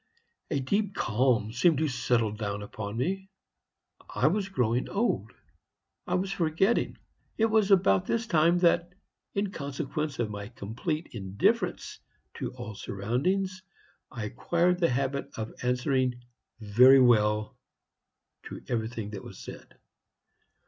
A 0.49 0.59
deep 0.59 0.95
calm 0.95 1.51
seemed 1.51 1.77
to 1.77 1.87
settle 1.87 2.31
down 2.31 2.63
upon 2.63 2.97
me. 2.97 3.29
I 4.09 4.25
was 4.25 4.49
growing 4.49 4.89
old. 4.89 5.31
I 6.07 6.15
was 6.15 6.31
forgetting. 6.31 6.97
It 7.37 7.45
was 7.45 7.69
about 7.69 8.07
this 8.07 8.25
time 8.25 8.57
that, 8.61 8.93
in 9.35 9.51
consequence 9.51 10.17
of 10.17 10.31
my 10.31 10.47
complete 10.47 11.09
indifference 11.11 11.99
to 12.39 12.51
all 12.55 12.73
surroundings, 12.73 13.61
I 14.09 14.23
acquired 14.25 14.79
the 14.79 14.89
habit 14.89 15.29
of 15.37 15.53
answering 15.61 16.19
'Very 16.59 16.99
well' 16.99 17.55
to 18.47 18.59
everything 18.69 19.11
that 19.11 19.23
was 19.23 19.37
said. 19.37 19.77